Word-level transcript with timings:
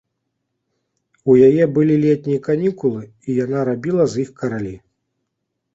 У 1.33 1.35
яе 1.49 1.63
былі 1.77 1.95
летнія 2.07 2.43
канікулы, 2.49 3.03
і 3.27 3.37
яна 3.45 3.57
рабіла 3.73 4.03
з 4.15 4.27
іх 4.27 4.35
каралі. 4.43 4.75